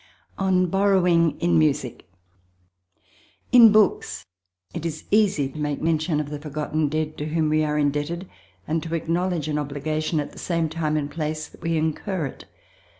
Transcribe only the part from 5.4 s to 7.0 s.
to make mention of the forgotten